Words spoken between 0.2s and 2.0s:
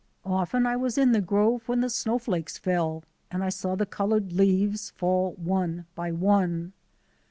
Often I was in the grove when the